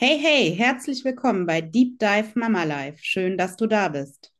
Hey, 0.00 0.16
hey, 0.16 0.54
herzlich 0.54 1.04
willkommen 1.04 1.44
bei 1.44 1.60
Deep 1.60 1.98
Dive 1.98 2.30
Mama 2.36 2.62
Life. 2.62 2.98
Schön, 3.02 3.36
dass 3.36 3.56
du 3.56 3.66
da 3.66 3.88
bist. 3.88 4.32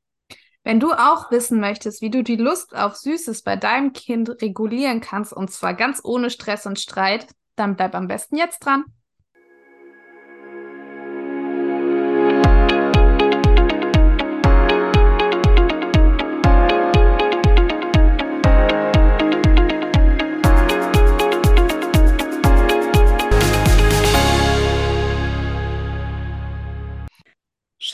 Wenn 0.62 0.78
du 0.78 0.92
auch 0.92 1.32
wissen 1.32 1.58
möchtest, 1.58 2.00
wie 2.00 2.10
du 2.10 2.22
die 2.22 2.36
Lust 2.36 2.76
auf 2.76 2.94
Süßes 2.94 3.42
bei 3.42 3.56
deinem 3.56 3.92
Kind 3.92 4.40
regulieren 4.40 5.00
kannst, 5.00 5.32
und 5.32 5.50
zwar 5.50 5.74
ganz 5.74 6.00
ohne 6.04 6.30
Stress 6.30 6.64
und 6.64 6.78
Streit, 6.78 7.26
dann 7.56 7.74
bleib 7.74 7.96
am 7.96 8.06
besten 8.06 8.36
jetzt 8.36 8.60
dran. 8.60 8.84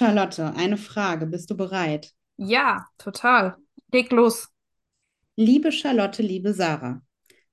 Charlotte, 0.05 0.55
eine 0.55 0.77
Frage. 0.77 1.27
Bist 1.27 1.51
du 1.51 1.57
bereit? 1.57 2.13
Ja, 2.37 2.87
total. 2.99 3.57
Leg 3.91 4.13
los. 4.13 4.51
Liebe 5.35 5.73
Charlotte, 5.73 6.23
liebe 6.23 6.53
Sarah, 6.53 7.01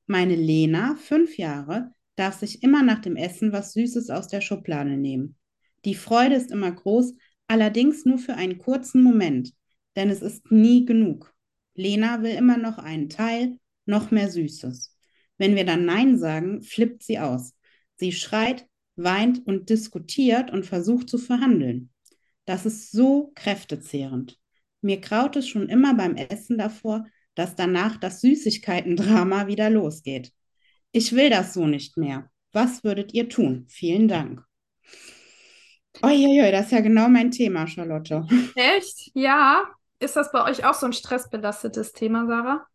meine 0.05 0.35
Lena, 0.35 0.97
fünf 0.97 1.37
Jahre, 1.37 1.93
darf 2.17 2.39
sich 2.39 2.61
immer 2.61 2.83
nach 2.83 2.99
dem 2.99 3.15
Essen 3.15 3.53
was 3.53 3.71
Süßes 3.71 4.09
aus 4.09 4.27
der 4.27 4.41
Schublade 4.41 4.97
nehmen. 4.97 5.37
Die 5.85 5.95
Freude 5.95 6.35
ist 6.35 6.51
immer 6.51 6.69
groß, 6.73 7.13
allerdings 7.47 8.03
nur 8.03 8.17
für 8.17 8.33
einen 8.33 8.57
kurzen 8.57 9.01
Moment, 9.01 9.53
denn 9.95 10.09
es 10.09 10.21
ist 10.21 10.51
nie 10.51 10.83
genug. 10.83 11.33
Lena 11.73 12.21
will 12.21 12.35
immer 12.35 12.57
noch 12.57 12.79
einen 12.79 13.07
Teil, 13.07 13.59
noch 13.85 14.11
mehr 14.11 14.29
Süßes. 14.29 14.93
Wenn 15.37 15.55
wir 15.55 15.63
dann 15.63 15.85
Nein 15.85 16.17
sagen, 16.17 16.63
flippt 16.63 17.01
sie 17.01 17.17
aus. 17.17 17.53
Sie 17.95 18.11
schreit, 18.11 18.67
weint 18.97 19.47
und 19.47 19.69
diskutiert 19.69 20.51
und 20.51 20.65
versucht 20.65 21.09
zu 21.09 21.17
verhandeln. 21.17 21.91
Das 22.45 22.65
ist 22.65 22.91
so 22.91 23.31
kräftezehrend. 23.35 24.37
Mir 24.81 24.99
graut 24.99 25.35
es 25.35 25.47
schon 25.47 25.69
immer 25.69 25.93
beim 25.93 26.15
Essen 26.15 26.57
davor, 26.57 27.05
dass 27.35 27.55
danach 27.55 27.97
das 27.97 28.21
Süßigkeiten-Drama 28.21 29.47
wieder 29.47 29.69
losgeht. 29.69 30.31
Ich 30.91 31.13
will 31.15 31.29
das 31.29 31.53
so 31.53 31.67
nicht 31.67 31.97
mehr. 31.97 32.29
Was 32.51 32.83
würdet 32.83 33.13
ihr 33.13 33.29
tun? 33.29 33.65
Vielen 33.69 34.07
Dank. 34.07 34.43
Uiuiui, 36.03 36.51
das 36.51 36.65
ist 36.65 36.71
ja 36.71 36.81
genau 36.81 37.07
mein 37.09 37.31
Thema, 37.31 37.67
Charlotte. 37.67 38.25
Echt? 38.55 39.11
Ja. 39.13 39.63
Ist 39.99 40.15
das 40.15 40.31
bei 40.31 40.43
euch 40.49 40.65
auch 40.65 40.73
so 40.73 40.87
ein 40.87 40.93
stressbelastetes 40.93 41.93
Thema, 41.93 42.25
Sarah? 42.25 42.65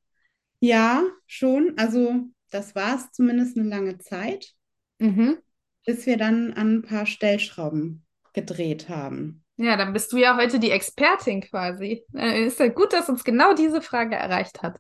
Ja, 0.61 1.03
schon. 1.27 1.75
Also, 1.77 2.27
das 2.51 2.75
war 2.75 2.97
es 2.97 3.11
zumindest 3.13 3.59
eine 3.59 3.69
lange 3.69 3.99
Zeit, 3.99 4.53
Mhm. 4.99 5.39
bis 5.85 6.07
wir 6.07 6.17
dann 6.17 6.53
an 6.53 6.77
ein 6.77 6.83
paar 6.83 7.05
Stellschrauben 7.05 8.07
gedreht 8.33 8.89
haben. 8.89 9.45
Ja, 9.57 9.77
dann 9.77 9.93
bist 9.93 10.13
du 10.13 10.19
ja 10.19 10.37
heute 10.37 10.59
die 10.59 10.71
Expertin 10.71 11.41
quasi. 11.41 12.05
Äh, 12.15 12.47
ist 12.47 12.61
ja 12.61 12.69
gut, 12.69 12.93
dass 12.93 13.09
uns 13.09 13.25
genau 13.25 13.55
diese 13.55 13.81
Frage 13.81 14.17
erreicht 14.17 14.63
hat. 14.63 14.79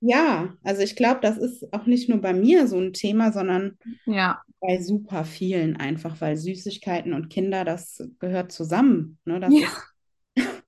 Ja, 0.00 0.54
also 0.62 0.82
ich 0.82 0.94
glaube, 0.94 1.20
das 1.22 1.38
ist 1.38 1.72
auch 1.72 1.86
nicht 1.86 2.08
nur 2.08 2.20
bei 2.20 2.32
mir 2.34 2.66
so 2.68 2.78
ein 2.78 2.92
Thema, 2.92 3.32
sondern 3.32 3.78
Ja, 4.04 4.42
bei 4.60 4.80
super 4.82 5.24
vielen 5.24 5.76
einfach, 5.76 6.20
weil 6.20 6.36
Süßigkeiten 6.36 7.12
und 7.12 7.28
Kinder, 7.28 7.64
das 7.64 8.02
gehört 8.18 8.52
zusammen. 8.52 9.18
Ne? 9.24 9.40
Das 9.40 9.54
ja, 9.54 9.68
ist, 10.36 10.36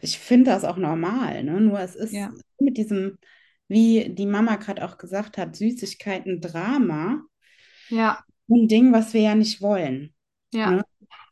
ich 0.00 0.18
finde 0.18 0.50
das 0.50 0.64
auch 0.64 0.76
normal, 0.76 1.44
ne? 1.44 1.60
Nur 1.60 1.80
es 1.80 1.94
ist 1.94 2.12
ja, 2.12 2.30
mit 2.58 2.76
diesem, 2.76 3.18
wie 3.68 4.14
die 4.14 4.26
Mama 4.26 4.56
gerade 4.56 4.84
auch 4.84 4.98
gesagt 4.98 5.38
hat, 5.38 5.56
Süßigkeiten, 5.56 6.40
Drama, 6.40 7.22
ja, 7.88 8.24
ein 8.48 8.68
Ding, 8.68 8.92
was 8.92 9.14
wir 9.14 9.22
ja 9.22 9.34
nicht 9.34 9.60
wollen. 9.60 10.14
ja. 10.52 10.70
Ne? 10.72 10.84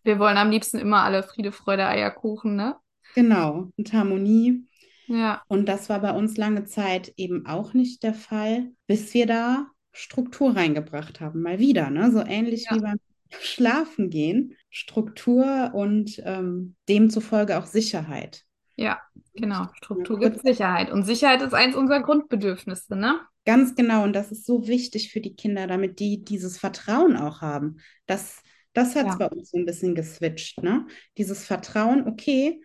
Wir 0.02 0.18
wollen 0.18 0.36
am 0.36 0.50
liebsten 0.50 0.78
immer 0.78 1.02
alle 1.02 1.22
Friede, 1.22 1.52
Freude, 1.52 1.86
Eierkuchen, 1.86 2.56
ne? 2.56 2.76
Genau, 3.14 3.70
und 3.76 3.92
Harmonie. 3.92 4.66
Ja, 5.06 5.42
Und 5.48 5.68
das 5.68 5.88
war 5.88 6.00
bei 6.00 6.12
uns 6.12 6.36
lange 6.36 6.64
Zeit 6.64 7.12
eben 7.16 7.44
auch 7.46 7.74
nicht 7.74 8.02
der 8.02 8.14
Fall, 8.14 8.70
bis 8.86 9.12
wir 9.12 9.26
da 9.26 9.66
Struktur 9.92 10.54
reingebracht 10.54 11.20
haben. 11.20 11.42
Mal 11.42 11.58
wieder, 11.58 11.90
ne? 11.90 12.12
So 12.12 12.20
ähnlich 12.24 12.66
wie 12.70 12.76
ja, 12.76 12.80
beim 12.80 12.98
Schlafengehen. 13.40 14.56
Struktur 14.70 15.72
und 15.74 16.20
ähm, 16.24 16.76
demzufolge 16.88 17.58
auch 17.58 17.66
Sicherheit. 17.66 18.44
ja, 18.76 19.00
genau. 19.34 19.66
Ja, 19.66 19.72
Struktur 19.74 20.18
kurz, 20.18 20.42
gibt 20.42 20.42
Sicherheit. 20.42 20.90
Und 20.90 21.04
Sicherheit 21.04 21.42
ist 21.42 21.54
eins 21.54 21.74
unserer 21.74 22.02
Grundbedürfnisse, 22.02 22.96
ne? 22.96 23.20
ganz 23.44 23.74
genau, 23.74 24.04
und 24.04 24.12
das 24.12 24.32
ist 24.32 24.46
so 24.46 24.66
wichtig 24.68 25.12
für 25.12 25.20
die 25.20 25.34
Kinder, 25.34 25.66
damit 25.66 25.98
die 25.98 26.22
dieses 26.24 26.58
Vertrauen 26.58 27.16
auch 27.16 27.40
haben. 27.40 27.78
Das, 28.06 28.42
das 28.72 28.94
hat 28.96 29.08
es 29.08 29.16
Ja, 29.16 29.18
bei 29.18 29.26
uns 29.28 29.50
so 29.50 29.58
ein 29.58 29.66
bisschen 29.66 29.94
geswitcht, 29.94 30.62
ne? 30.62 30.86
Dieses 31.18 31.44
Vertrauen, 31.44 32.06
okay, 32.06 32.60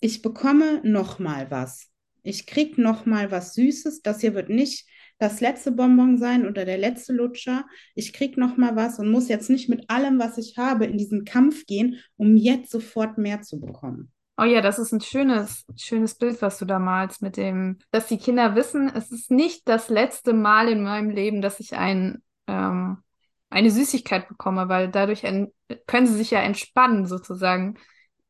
ich 0.00 0.22
bekomme 0.22 0.80
noch 0.84 1.18
mal 1.18 1.50
was. 1.50 1.88
Ich 2.22 2.46
kriege 2.46 2.80
noch 2.80 3.06
mal 3.06 3.30
was 3.30 3.54
Süßes. 3.54 4.02
Das 4.02 4.20
hier 4.20 4.34
wird 4.34 4.48
nicht 4.48 4.86
das 5.18 5.40
letzte 5.40 5.72
Bonbon 5.72 6.16
sein 6.18 6.46
oder 6.46 6.64
der 6.64 6.78
letzte 6.78 7.12
Lutscher. 7.12 7.66
Ich 7.94 8.12
kriege 8.12 8.40
noch 8.40 8.56
mal 8.56 8.76
was 8.76 8.98
und 8.98 9.10
muss 9.10 9.28
jetzt 9.28 9.50
nicht 9.50 9.68
mit 9.68 9.88
allem, 9.90 10.18
was 10.18 10.38
ich 10.38 10.56
habe, 10.56 10.86
in 10.86 10.96
diesen 10.98 11.24
Kampf 11.24 11.66
gehen, 11.66 11.98
um 12.16 12.36
jetzt 12.36 12.70
sofort 12.70 13.18
mehr 13.18 13.42
zu 13.42 13.60
bekommen. 13.60 14.12
Oh 14.38 14.44
ja, 14.44 14.62
das 14.62 14.78
ist 14.78 14.92
ein 14.92 15.02
schönes, 15.02 15.66
schönes 15.76 16.14
Bild, 16.14 16.40
was 16.40 16.58
du 16.58 16.64
da 16.64 16.78
malst, 16.78 17.20
mit 17.20 17.36
dem, 17.36 17.78
dass 17.90 18.06
die 18.08 18.16
Kinder 18.16 18.54
wissen, 18.54 18.88
es 18.94 19.10
ist 19.12 19.30
nicht 19.30 19.68
das 19.68 19.90
letzte 19.90 20.32
Mal 20.32 20.68
in 20.70 20.82
meinem 20.82 21.10
Leben, 21.10 21.42
dass 21.42 21.60
ich 21.60 21.74
ein, 21.76 22.22
ähm, 22.46 23.02
eine 23.50 23.70
Süßigkeit 23.70 24.28
bekomme, 24.28 24.68
weil 24.68 24.88
dadurch 24.90 25.24
en- 25.24 25.52
können 25.86 26.06
sie 26.06 26.16
sich 26.16 26.30
ja 26.30 26.40
entspannen, 26.40 27.06
sozusagen, 27.06 27.74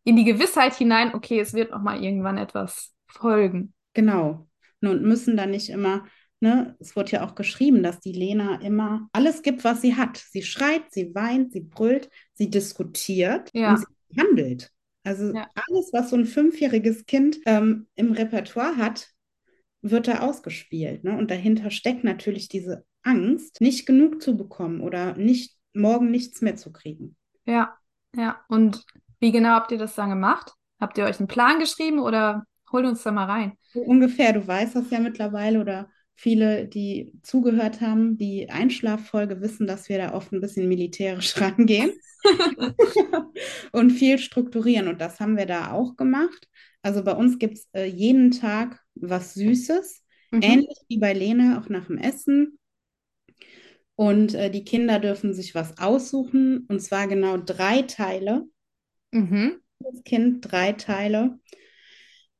in 0.04 0.16
die 0.16 0.24
Gewissheit 0.24 0.74
hinein, 0.74 1.14
okay, 1.14 1.40
es 1.40 1.52
wird 1.54 1.70
noch 1.70 1.82
mal 1.82 2.02
irgendwann 2.02 2.38
etwas 2.38 2.94
folgen. 3.06 3.74
Genau. 3.94 4.46
Und 4.80 5.02
müssen 5.02 5.36
dann 5.36 5.50
nicht 5.50 5.68
immer, 5.68 6.06
ne, 6.40 6.74
es 6.80 6.96
wird 6.96 7.10
ja 7.10 7.24
auch 7.26 7.34
geschrieben, 7.34 7.82
dass 7.82 8.00
die 8.00 8.12
Lena 8.12 8.60
immer 8.62 9.08
alles 9.12 9.42
gibt, 9.42 9.62
was 9.62 9.82
sie 9.82 9.96
hat. 9.96 10.16
Sie 10.16 10.42
schreit, 10.42 10.84
sie 10.90 11.14
weint, 11.14 11.52
sie 11.52 11.60
brüllt, 11.60 12.08
sie 12.32 12.48
diskutiert 12.48 13.50
und 13.52 13.78
sie 13.78 13.86
Ja, 14.16 14.22
handelt. 14.22 14.72
Also 15.04 15.34
ja, 15.34 15.48
alles, 15.54 15.90
was 15.92 16.10
so 16.10 16.16
ein 16.16 16.24
fünfjähriges 16.24 17.04
Kind 17.06 17.38
ähm, 17.46 17.88
im 17.94 18.12
Repertoire 18.12 18.76
hat, 18.76 19.08
wird 19.82 20.08
da 20.08 20.20
ausgespielt. 20.20 21.04
Ne? 21.04 21.16
Und 21.16 21.30
dahinter 21.30 21.70
steckt 21.70 22.04
natürlich 22.04 22.48
diese 22.48 22.84
Angst, 23.02 23.60
nicht 23.60 23.86
genug 23.86 24.22
zu 24.22 24.36
bekommen 24.36 24.80
oder 24.80 25.16
nicht 25.16 25.56
morgen 25.74 26.10
nichts 26.10 26.42
mehr 26.42 26.56
zu 26.56 26.72
kriegen. 26.72 27.16
ja, 27.46 27.76
ja. 28.14 28.40
Und 28.48 28.84
wie 29.20 29.32
genau 29.32 29.50
habt 29.50 29.72
ihr 29.72 29.78
das 29.78 29.94
dann 29.94 30.10
gemacht? 30.10 30.54
Habt 30.80 30.98
ihr 30.98 31.04
euch 31.04 31.18
einen 31.18 31.28
Plan 31.28 31.58
geschrieben 31.60 31.98
oder 31.98 32.44
holt 32.72 32.86
uns 32.86 33.02
da 33.02 33.12
mal 33.12 33.26
rein? 33.26 33.58
Ungefähr, 33.72 34.32
du 34.32 34.46
weißt 34.46 34.76
das 34.76 34.90
ja 34.90 35.00
mittlerweile 35.00 35.60
oder 35.60 35.90
viele, 36.14 36.66
die 36.66 37.12
zugehört 37.22 37.80
haben, 37.80 38.16
die 38.18 38.50
Einschlaffolge 38.50 39.40
wissen, 39.40 39.66
dass 39.66 39.88
wir 39.88 39.98
da 39.98 40.14
oft 40.14 40.32
ein 40.32 40.40
bisschen 40.40 40.68
militärisch 40.68 41.34
rangehen 41.40 41.92
und 43.72 43.90
viel 43.90 44.18
strukturieren. 44.18 44.88
Und 44.88 45.00
das 45.00 45.20
haben 45.20 45.36
wir 45.36 45.46
da 45.46 45.72
auch 45.72 45.96
gemacht. 45.96 46.48
Also 46.82 47.04
bei 47.04 47.12
uns 47.12 47.38
gibt 47.38 47.58
es 47.58 47.68
äh, 47.74 47.84
jeden 47.86 48.30
Tag 48.32 48.80
was 48.94 49.34
Süßes, 49.34 50.02
Mhm, 50.32 50.40
ähnlich 50.42 50.78
wie 50.88 50.98
bei 50.98 51.12
Lena 51.12 51.60
auch 51.60 51.68
nach 51.68 51.86
dem 51.86 51.98
Essen. 51.98 52.58
Und 54.00 54.34
äh, 54.34 54.50
die 54.50 54.64
Kinder 54.64 54.98
dürfen 54.98 55.34
sich 55.34 55.54
was 55.54 55.76
aussuchen, 55.76 56.64
und 56.70 56.80
zwar 56.80 57.06
genau 57.06 57.36
drei 57.36 57.82
Teile. 57.82 58.46
mhm. 59.12 59.60
Das 59.78 60.02
Kind 60.04 60.50
drei 60.50 60.72
Teile. 60.72 61.38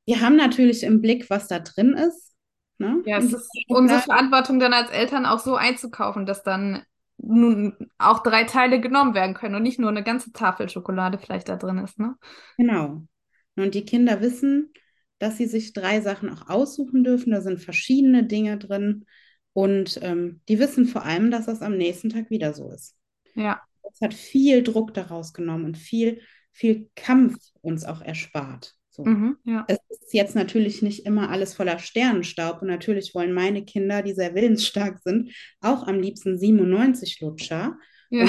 Wir 0.06 0.22
haben 0.22 0.37
natürlich 0.37 0.84
im 0.84 1.03
Blick, 1.03 1.28
was 1.28 1.48
da 1.48 1.59
drin 1.59 1.93
ist, 1.93 2.32
ne, 2.78 3.03
Ja, 3.04 3.19
es 3.19 3.31
ist 3.31 3.50
unsere. 3.69 4.00
Verantwortung 4.00 4.59
dann 4.59 4.72
als 4.72 4.88
Eltern 4.91 5.26
auch 5.26 5.38
so 5.38 5.54
einzukaufen, 5.54 6.25
dass 6.25 6.43
dann 6.43 6.82
nun 7.19 7.77
auch 7.98 8.22
drei 8.22 8.44
Teile 8.44 8.81
genommen 8.81 9.12
werden 9.12 9.34
können 9.34 9.54
und 9.54 9.62
nicht 9.62 9.78
nur 9.78 9.91
eine 9.91 10.03
ganze 10.03 10.32
Tafel 10.32 10.71
Schokolade 10.71 11.19
vielleicht 11.19 11.50
da 11.50 11.56
drin 11.56 11.77
ist, 11.77 11.98
ne? 11.98 12.16
Genau. 12.57 13.07
Und 13.57 13.74
die 13.74 13.84
Kinder 13.84 14.22
wissen, 14.22 14.72
dass 15.18 15.36
sie 15.36 15.47
sich 15.47 15.74
drei 15.74 16.01
Sachen 16.01 16.30
auch 16.30 16.48
aussuchen 16.48 17.04
dürfen. 17.04 17.33
Da 17.33 17.42
sind 17.42 17.60
verschiedene 17.60 18.24
Dinge 18.24 18.57
drin. 18.57 19.04
Und 19.52 19.98
ähm, 20.02 20.41
die 20.48 20.58
wissen 20.58 20.86
vor 20.86 21.04
allem, 21.04 21.30
dass 21.30 21.47
das 21.47 21.62
am 21.62 21.76
nächsten 21.76 22.10
Tag 22.10 22.30
wieder 22.30 22.54
so 22.54 22.70
ist. 22.70 22.97
Ja, 23.34 23.60
Das 23.82 24.00
hat 24.00 24.14
viel 24.14 24.62
Druck 24.62 24.94
daraus 24.94 25.32
genommen 25.32 25.64
und 25.64 25.78
viel, 25.78 26.20
viel 26.52 26.91
Kampf 26.94 27.36
uns 27.60 27.84
auch 27.84 28.00
erspart. 28.00 28.74
So. 28.91 29.04
mhm, 29.04 29.36
ja, 29.44 29.64
Es 29.68 29.78
ist 29.88 30.12
jetzt 30.12 30.34
natürlich 30.34 30.82
nicht 30.82 31.06
immer 31.06 31.30
alles 31.30 31.54
voller 31.54 31.78
Sternenstaub 31.78 32.62
und 32.62 32.68
natürlich 32.68 33.14
wollen 33.14 33.32
meine 33.32 33.64
Kinder, 33.64 34.02
die 34.02 34.12
sehr 34.14 34.34
willensstark 34.34 35.00
sind, 35.02 35.32
auch 35.60 35.86
am 35.86 36.00
liebsten 36.00 36.38
97 36.38 37.20
Lutscher. 37.20 37.76
Ja, 38.10 38.27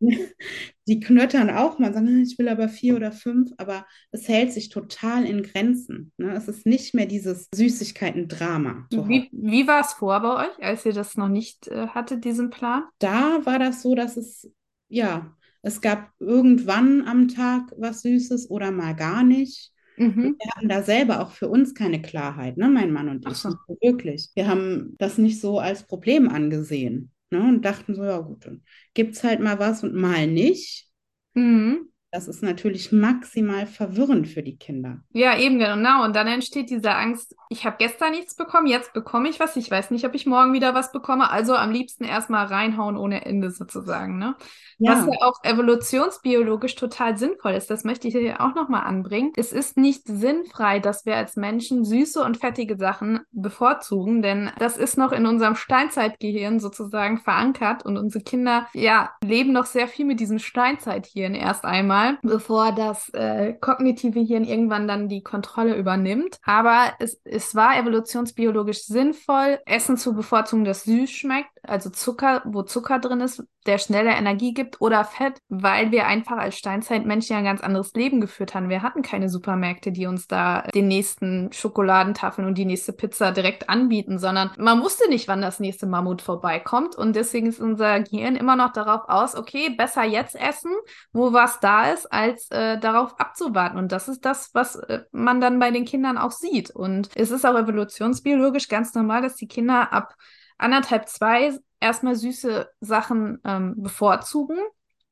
die 0.88 1.00
knöttern 1.00 1.50
auch 1.50 1.78
mal, 1.78 1.92
sagen, 1.94 2.08
"Ah, 2.08 2.22
ich 2.22 2.38
will 2.38 2.48
aber 2.48 2.68
vier 2.68 2.96
oder 2.96 3.12
fünf, 3.12 3.50
aber 3.58 3.86
es 4.10 4.28
hält 4.28 4.52
sich 4.52 4.68
total 4.68 5.24
in 5.24 5.42
Grenzen. 5.42 6.12
Ne? 6.18 6.32
Es 6.34 6.48
ist 6.48 6.66
nicht 6.66 6.94
mehr 6.94 7.06
dieses 7.06 7.48
Süßigkeiten-Drama. 7.54 8.88
Wie, 8.90 9.28
wie 9.32 9.66
war 9.66 9.80
es 9.80 9.92
vor 9.94 10.20
bei 10.20 10.46
euch, 10.48 10.62
als 10.64 10.84
ihr 10.86 10.92
das 10.92 11.16
noch 11.16 11.28
nicht 11.28 11.68
äh, 11.68 11.88
hattet, 11.88 12.24
diesen 12.24 12.50
Plan? 12.50 12.84
Da 12.98 13.40
war 13.44 13.58
das 13.58 13.82
so, 13.82 13.94
dass 13.94 14.16
es, 14.16 14.50
ja, 14.88 15.36
Es 15.62 15.80
gab 15.80 16.10
irgendwann 16.18 17.06
am 17.06 17.28
Tag 17.28 17.72
was 17.76 18.02
Süßes 18.02 18.50
oder 18.50 18.70
mal 18.72 18.94
gar 18.96 19.22
nicht. 19.24 19.72
Mhm. 19.96 20.36
Wir 20.40 20.50
hatten 20.56 20.68
da 20.68 20.82
selber 20.82 21.20
auch 21.20 21.32
für 21.32 21.48
uns 21.48 21.74
keine 21.74 22.02
Klarheit, 22.02 22.56
ne, 22.56 22.68
mein 22.68 22.92
Mann 22.92 23.08
und 23.08 23.26
ich, 23.28 23.36
so 23.38 23.50
wirklich. 23.80 24.30
Wir 24.34 24.48
haben 24.48 24.96
das 24.98 25.18
nicht 25.18 25.40
so 25.40 25.58
als 25.60 25.86
Problem 25.86 26.28
angesehen, 26.28 27.12
ne, 27.32 27.40
und 27.40 27.64
dachten 27.64 27.94
so, 27.94 28.04
ja 28.04 28.18
gut, 28.18 28.46
dann 28.46 28.62
gibt 28.94 29.16
es 29.16 29.24
halt 29.24 29.40
mal 29.40 29.58
was 29.58 29.82
und 29.82 29.94
mal 29.94 30.26
nicht. 30.26 30.86
Mhm. 31.34 31.88
Das 32.12 32.28
ist 32.28 32.42
natürlich 32.42 32.92
maximal 32.92 33.66
verwirrend 33.66 34.28
für 34.28 34.42
die 34.42 34.58
Kinder. 34.58 35.02
Ja, 35.12 35.38
eben 35.38 35.58
genau. 35.58 36.04
Und 36.04 36.14
dann 36.14 36.26
entsteht 36.26 36.68
diese 36.68 36.94
Angst, 36.94 37.34
ich 37.52 37.66
habe 37.66 37.76
gestern 37.78 38.12
nichts 38.12 38.34
bekommen, 38.34 38.66
jetzt 38.66 38.94
bekomme 38.94 39.28
ich 39.28 39.38
was. 39.38 39.56
Ich 39.56 39.70
weiß 39.70 39.90
nicht, 39.90 40.06
ob 40.06 40.14
ich 40.14 40.26
morgen 40.26 40.54
wieder 40.54 40.74
was 40.74 40.90
bekomme. 40.90 41.30
Also 41.30 41.54
am 41.54 41.70
liebsten 41.70 42.04
erstmal 42.04 42.46
reinhauen 42.46 42.96
ohne 42.96 43.24
Ende 43.26 43.50
sozusagen. 43.50 44.18
Ne? 44.18 44.34
Was 44.78 45.06
Ja, 45.06 45.12
ja 45.12 45.18
auch 45.20 45.44
evolutionsbiologisch 45.44 46.74
total 46.74 47.16
sinnvoll 47.16 47.52
ist, 47.52 47.70
das 47.70 47.84
möchte 47.84 48.08
ich 48.08 48.14
hier 48.14 48.40
auch 48.40 48.54
nochmal 48.54 48.84
anbringen. 48.84 49.32
Es 49.36 49.52
ist 49.52 49.76
nicht 49.76 50.06
sinnfrei, 50.06 50.80
dass 50.80 51.06
wir 51.06 51.16
als 51.16 51.36
Menschen 51.36 51.84
süße 51.84 52.22
und 52.22 52.38
fettige 52.38 52.76
Sachen 52.76 53.20
bevorzugen, 53.32 54.22
denn 54.22 54.50
das 54.58 54.76
ist 54.76 54.98
noch 54.98 55.12
in 55.12 55.26
unserem 55.26 55.54
Steinzeitgehirn 55.54 56.58
sozusagen 56.58 57.18
verankert 57.18 57.84
und 57.84 57.96
unsere 57.96 58.24
Kinder, 58.24 58.66
ja, 58.72 59.10
leben 59.22 59.52
noch 59.52 59.66
sehr 59.66 59.88
viel 59.88 60.06
mit 60.06 60.20
diesem 60.20 60.38
Steinzeithirn 60.38 61.34
erst 61.34 61.64
einmal, 61.64 62.18
bevor 62.22 62.72
das 62.72 63.08
äh, 63.10 63.52
kognitive 63.52 64.20
Hirn 64.20 64.44
irgendwann 64.44 64.88
dann 64.88 65.08
die 65.08 65.22
Kontrolle 65.22 65.76
übernimmt. 65.76 66.38
Aber 66.44 66.92
es, 66.98 67.20
es 67.42 67.54
war 67.54 67.76
evolutionsbiologisch 67.76 68.84
sinnvoll, 68.84 69.60
Essen 69.66 69.96
zu 69.96 70.14
bevorzugen, 70.14 70.64
das 70.64 70.84
süß 70.84 71.10
schmeckt, 71.10 71.50
also 71.62 71.90
Zucker, 71.90 72.42
wo 72.44 72.62
Zucker 72.62 72.98
drin 72.98 73.20
ist, 73.20 73.44
der 73.66 73.78
schneller 73.78 74.16
Energie 74.16 74.54
gibt 74.54 74.80
oder 74.80 75.04
Fett, 75.04 75.38
weil 75.48 75.92
wir 75.92 76.06
einfach 76.06 76.36
als 76.36 76.58
Steinzeitmenschen 76.58 77.34
ja 77.34 77.38
ein 77.38 77.44
ganz 77.44 77.60
anderes 77.60 77.92
Leben 77.94 78.20
geführt 78.20 78.54
haben. 78.54 78.68
Wir 78.68 78.82
hatten 78.82 79.02
keine 79.02 79.28
Supermärkte, 79.28 79.92
die 79.92 80.06
uns 80.06 80.26
da 80.26 80.62
den 80.74 80.88
nächsten 80.88 81.52
Schokoladentafeln 81.52 82.48
und 82.48 82.58
die 82.58 82.64
nächste 82.64 82.92
Pizza 82.92 83.30
direkt 83.30 83.68
anbieten, 83.68 84.18
sondern 84.18 84.50
man 84.58 84.82
wusste 84.82 85.08
nicht, 85.08 85.28
wann 85.28 85.42
das 85.42 85.60
nächste 85.60 85.86
Mammut 85.86 86.22
vorbeikommt 86.22 86.96
und 86.96 87.14
deswegen 87.14 87.46
ist 87.46 87.60
unser 87.60 88.00
Gehirn 88.00 88.34
immer 88.34 88.56
noch 88.56 88.72
darauf 88.72 89.08
aus, 89.08 89.36
okay, 89.36 89.70
besser 89.70 90.02
jetzt 90.02 90.34
essen, 90.34 90.72
wo 91.12 91.32
was 91.32 91.60
da 91.60 91.92
ist, 91.92 92.12
als 92.12 92.50
äh, 92.50 92.78
darauf 92.78 93.18
abzuwarten. 93.20 93.78
Und 93.78 93.92
das 93.92 94.08
ist 94.08 94.24
das, 94.24 94.50
was 94.54 94.76
äh, 94.76 95.04
man 95.12 95.40
dann 95.40 95.60
bei 95.60 95.70
den 95.70 95.84
Kindern 95.84 96.18
auch 96.18 96.32
sieht. 96.32 96.70
Und 96.70 97.10
es 97.14 97.30
ist 97.30 97.46
auch 97.46 97.56
evolutionsbiologisch 97.56 98.68
ganz 98.68 98.94
normal, 98.94 99.22
dass 99.22 99.36
die 99.36 99.48
Kinder 99.48 99.92
ab 99.92 100.16
anderthalb, 100.58 101.08
zwei 101.08 101.58
erstmal 101.80 102.16
süße 102.16 102.68
Sachen 102.80 103.40
ähm, 103.44 103.74
bevorzugen, 103.76 104.58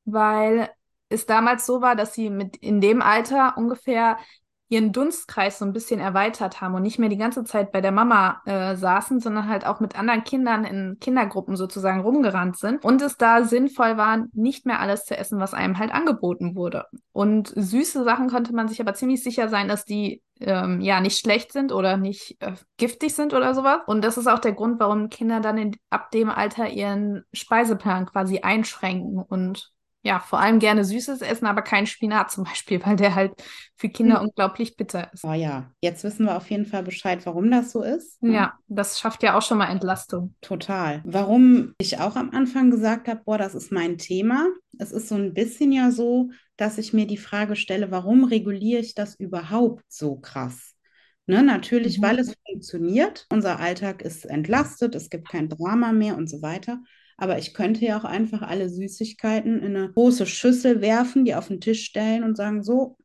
weil 0.05 0.69
es 1.09 1.25
damals 1.25 1.65
so 1.65 1.81
war, 1.81 1.95
dass 1.95 2.13
sie 2.13 2.29
mit 2.29 2.57
in 2.57 2.81
dem 2.81 3.01
Alter 3.01 3.57
ungefähr 3.57 4.17
ihren 4.71 4.93
Dunstkreis 4.93 5.59
so 5.59 5.65
ein 5.65 5.73
bisschen 5.73 5.99
erweitert 5.99 6.61
haben 6.61 6.75
und 6.75 6.83
nicht 6.83 6.97
mehr 6.97 7.09
die 7.09 7.17
ganze 7.17 7.43
Zeit 7.43 7.73
bei 7.73 7.81
der 7.81 7.91
Mama 7.91 8.41
äh, 8.45 8.77
saßen, 8.77 9.19
sondern 9.19 9.49
halt 9.49 9.65
auch 9.65 9.81
mit 9.81 9.99
anderen 9.99 10.23
Kindern 10.23 10.63
in 10.63 10.97
Kindergruppen 11.01 11.57
sozusagen 11.57 11.99
rumgerannt 11.99 12.57
sind 12.57 12.85
und 12.85 13.01
es 13.01 13.17
da 13.17 13.43
sinnvoll 13.43 13.97
war, 13.97 14.25
nicht 14.31 14.65
mehr 14.65 14.79
alles 14.79 15.03
zu 15.03 15.17
essen, 15.17 15.41
was 15.41 15.53
einem 15.53 15.77
halt 15.77 15.91
angeboten 15.91 16.55
wurde. 16.55 16.85
Und 17.11 17.51
süße 17.53 18.05
Sachen 18.05 18.29
konnte 18.29 18.55
man 18.55 18.69
sich 18.69 18.79
aber 18.79 18.93
ziemlich 18.93 19.21
sicher 19.21 19.49
sein, 19.49 19.67
dass 19.67 19.83
die 19.83 20.23
ähm, 20.39 20.79
ja 20.79 21.01
nicht 21.01 21.19
schlecht 21.19 21.51
sind 21.51 21.73
oder 21.73 21.97
nicht 21.97 22.37
äh, 22.39 22.53
giftig 22.77 23.13
sind 23.13 23.33
oder 23.33 23.53
sowas. 23.53 23.81
Und 23.87 24.05
das 24.05 24.17
ist 24.17 24.27
auch 24.27 24.39
der 24.39 24.53
Grund, 24.53 24.79
warum 24.79 25.09
Kinder 25.09 25.41
dann 25.41 25.57
in, 25.57 25.75
ab 25.89 26.11
dem 26.11 26.29
Alter 26.29 26.69
ihren 26.69 27.25
Speiseplan 27.33 28.05
quasi 28.05 28.39
einschränken 28.39 29.19
und 29.19 29.73
ja, 30.03 30.19
vor 30.19 30.39
allem 30.39 30.59
gerne 30.59 30.83
Süßes 30.83 31.21
essen, 31.21 31.45
aber 31.45 31.61
kein 31.61 31.85
Spinat 31.87 32.31
zum 32.31 32.43
Beispiel, 32.43 32.83
weil 32.85 32.95
der 32.95 33.13
halt 33.15 33.33
für 33.77 33.89
Kinder 33.89 34.19
Hm. 34.19 34.27
unglaublich 34.27 34.75
bitter 34.75 35.11
ist. 35.13 35.23
oh 35.23 35.33
ja, 35.33 35.71
jetzt 35.81 36.03
wissen 36.03 36.25
wir 36.25 36.35
auf 36.37 36.49
jeden 36.49 36.65
Fall 36.65 36.83
Bescheid, 36.83 37.25
warum 37.25 37.51
das 37.51 37.71
so 37.71 37.83
ist. 37.83 38.17
Ja, 38.21 38.53
das 38.67 38.99
schafft 38.99 39.23
ja 39.23 39.37
auch 39.37 39.41
schon 39.41 39.57
mal 39.57 39.69
Entlastung. 39.69 40.35
Total. 40.41 41.01
Warum 41.05 41.73
ich 41.79 41.99
auch 41.99 42.15
am 42.15 42.31
Anfang 42.31 42.71
gesagt 42.71 43.07
habe, 43.07 43.21
boah, 43.23 43.37
das 43.37 43.55
ist 43.55 43.71
mein 43.71 43.97
Thema. 43.97 44.47
Es 44.79 44.91
ist 44.91 45.07
so 45.07 45.15
ein 45.15 45.33
bisschen 45.33 45.71
ja 45.71 45.91
so, 45.91 46.29
dass 46.57 46.77
ich 46.77 46.93
mir 46.93 47.05
die 47.07 47.17
Frage 47.17 47.55
stelle, 47.55 47.91
warum 47.91 48.23
reguliere 48.23 48.79
ich 48.81 48.95
das 48.95 49.15
überhaupt 49.15 49.83
so 49.87 50.15
krass? 50.15 50.75
Ne, 51.27 51.43
natürlich, 51.43 51.99
Mhm. 51.99 52.03
weil 52.03 52.19
es 52.19 52.33
funktioniert. 52.47 53.27
Unser 53.31 53.59
Alltag 53.59 54.01
ist 54.01 54.25
entlastet, 54.25 54.95
es 54.95 55.09
gibt 55.09 55.29
kein 55.29 55.49
Drama 55.49 55.91
mehr 55.93 56.17
und 56.17 56.27
so 56.29 56.41
weiter. 56.41 56.79
Aber 57.21 57.37
ich 57.37 57.53
könnte 57.53 57.85
ja 57.85 57.99
auch 57.99 58.03
einfach 58.03 58.41
alle 58.41 58.67
Süßigkeiten 58.67 59.61
in 59.61 59.75
eine 59.75 59.91
große 59.91 60.25
Schüssel 60.25 60.81
werfen, 60.81 61.23
die 61.23 61.35
auf 61.35 61.49
den 61.49 61.61
Tisch 61.61 61.85
stellen 61.85 62.23
und 62.23 62.35
sagen, 62.35 62.63
so, 62.63 62.97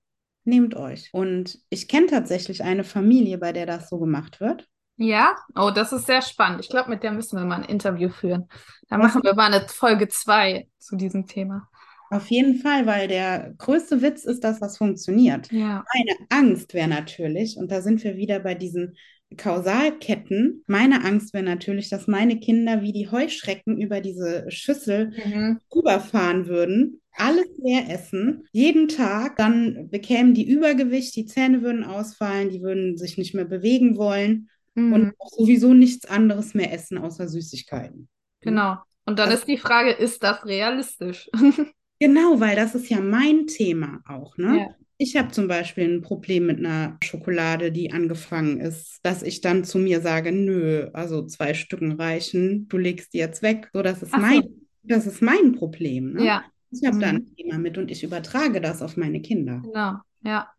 nehmt 0.44 0.74
euch. 0.74 1.10
Und 1.12 1.58
ich 1.68 1.86
kenne 1.86 2.06
tatsächlich 2.06 2.64
eine 2.64 2.82
Familie, 2.82 3.36
bei 3.36 3.52
der 3.52 3.66
das 3.66 3.90
so 3.90 3.98
gemacht 3.98 4.40
wird. 4.40 4.66
Ja, 4.96 5.36
oh, 5.54 5.70
das 5.70 5.92
ist 5.92 6.06
sehr 6.06 6.22
spannend. 6.22 6.60
Ich 6.62 6.70
glaube, 6.70 6.88
mit 6.88 7.02
der 7.02 7.12
müssen 7.12 7.38
wir 7.38 7.44
mal 7.44 7.56
ein 7.56 7.68
Interview 7.68 8.08
führen. 8.08 8.48
Da 8.88 8.96
machen 8.96 9.22
wir 9.22 9.34
mal 9.34 9.52
eine 9.52 9.68
Folge 9.68 10.08
zwei 10.08 10.66
zu 10.78 10.96
diesem 10.96 11.26
Thema. 11.26 11.68
Auf 12.08 12.30
jeden 12.30 12.54
Fall, 12.60 12.86
weil 12.86 13.08
der 13.08 13.52
größte 13.58 14.00
Witz 14.00 14.24
ist, 14.24 14.44
dass 14.44 14.60
das 14.60 14.78
funktioniert. 14.78 15.52
Ja. 15.52 15.84
Meine 15.94 16.16
Angst 16.30 16.72
wäre 16.72 16.88
natürlich, 16.88 17.58
und 17.58 17.70
da 17.70 17.82
sind 17.82 18.02
wir 18.02 18.16
wieder 18.16 18.40
bei 18.40 18.54
diesen 18.54 18.96
Kausalketten, 19.36 20.62
meine 20.66 21.04
Angst 21.04 21.34
wäre 21.34 21.44
natürlich, 21.44 21.88
dass 21.88 22.06
meine 22.06 22.38
Kinder 22.38 22.82
wie 22.82 22.92
die 22.92 23.10
Heuschrecken 23.10 23.80
über 23.80 24.00
diese 24.00 24.44
Schüssel 24.50 25.12
Mhm. 25.24 25.60
rüberfahren 25.74 26.46
würden, 26.46 27.00
alles 27.12 27.46
leer 27.62 27.88
essen, 27.90 28.46
jeden 28.52 28.88
Tag, 28.88 29.36
dann 29.36 29.88
bekämen 29.90 30.34
die 30.34 30.48
Übergewicht, 30.48 31.16
die 31.16 31.26
Zähne 31.26 31.62
würden 31.62 31.84
ausfallen, 31.84 32.50
die 32.50 32.62
würden 32.62 32.96
sich 32.96 33.18
nicht 33.18 33.34
mehr 33.34 33.44
bewegen 33.46 33.96
wollen 33.96 34.48
und 34.74 34.90
Mhm. 34.92 35.12
auch 35.18 35.30
sowieso 35.30 35.72
nichts 35.74 36.04
anderes 36.06 36.54
mehr 36.54 36.72
essen 36.72 36.98
außer 36.98 37.28
Süßigkeiten. 37.28 38.08
Genau. 38.42 38.76
Und 39.06 39.18
dann 39.18 39.30
Das- 39.30 39.40
ist 39.40 39.48
die 39.48 39.58
Frage, 39.58 39.90
ist 39.92 40.22
das 40.22 40.44
realistisch? 40.44 41.28
Genau, 41.98 42.38
weil 42.40 42.56
das 42.56 42.74
ist 42.74 42.90
ja 42.90 43.00
mein 43.00 43.46
Thema 43.46 44.02
auch, 44.06 44.36
ne? 44.36 44.58
Ja. 44.58 44.66
Ich 44.98 45.16
habe 45.16 45.30
zum 45.30 45.46
Beispiel 45.46 45.84
ein 45.84 46.00
Problem 46.02 46.46
mit 46.46 46.58
einer 46.58 46.96
Schokolade, 47.02 47.70
die 47.70 47.92
angefangen 47.92 48.60
ist, 48.60 48.98
dass 49.02 49.22
ich 49.22 49.42
dann 49.42 49.62
zu 49.64 49.78
mir 49.78 50.00
sage, 50.00 50.32
nö, 50.32 50.88
also 50.94 51.26
zwei 51.26 51.52
Stücken 51.52 51.92
reichen, 51.92 52.66
du 52.68 52.78
legst 52.78 53.12
die 53.12 53.18
jetzt 53.18 53.42
weg. 53.42 53.68
So, 53.74 53.82
das 53.82 54.02
ist 54.02 54.16
Ach 54.16 54.22
so. 54.22 54.24
mein, 54.24 54.42
das 54.82 55.06
ist 55.06 55.20
mein 55.20 55.52
Problem, 55.54 56.12
ne? 56.12 56.24
Ja, 56.24 56.44
Ich 56.70 56.84
habe 56.86 56.96
da 56.98 57.08
Mhm. 57.08 57.16
ein 57.16 57.36
Thema 57.36 57.58
mit 57.58 57.76
und 57.78 57.90
ich 57.90 58.02
übertrage 58.04 58.60
das 58.60 58.80
auf 58.82 58.96
meine 58.96 59.20
Kinder. 59.20 59.62
genau. 59.62 60.00
Ja, 60.22 60.50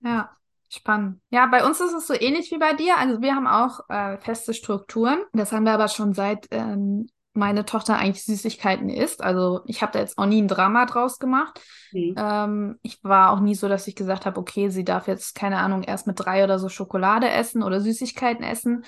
ja. 0.00 0.36
Spannend. 0.72 1.20
Ja, 1.30 1.46
bei 1.46 1.64
uns 1.66 1.80
ist 1.80 1.92
es 1.94 2.06
so 2.06 2.14
ähnlich 2.14 2.50
wie 2.52 2.58
bei 2.58 2.74
dir. 2.74 2.96
Also 2.98 3.20
wir 3.22 3.34
haben 3.34 3.46
auch 3.48 3.80
äh, 3.90 4.18
feste 4.18 4.54
Strukturen. 4.54 5.20
Das 5.32 5.52
haben 5.52 5.64
wir 5.64 5.72
aber 5.72 5.88
schon 5.88 6.14
seit 6.14 6.46
ähm, 6.52 7.08
meine 7.32 7.64
Tochter 7.64 7.96
eigentlich 7.96 8.24
Süßigkeiten 8.24 8.88
isst. 8.88 9.22
Also 9.22 9.60
ich 9.66 9.82
habe 9.82 9.92
da 9.92 10.00
jetzt 10.00 10.18
auch 10.18 10.26
nie 10.26 10.42
ein 10.42 10.48
Drama 10.48 10.86
draus 10.86 11.18
gemacht. 11.18 11.60
Mhm. 11.92 12.14
Ähm, 12.16 12.78
ich 12.82 13.02
war 13.04 13.30
auch 13.30 13.40
nie 13.40 13.54
so, 13.54 13.68
dass 13.68 13.86
ich 13.86 13.94
gesagt 13.94 14.26
habe, 14.26 14.38
okay, 14.40 14.68
sie 14.70 14.84
darf 14.84 15.06
jetzt, 15.06 15.34
keine 15.34 15.58
Ahnung, 15.58 15.82
erst 15.82 16.06
mit 16.06 16.18
drei 16.18 16.42
oder 16.44 16.58
so 16.58 16.68
Schokolade 16.68 17.30
essen 17.30 17.62
oder 17.62 17.80
Süßigkeiten 17.80 18.44
essen, 18.44 18.84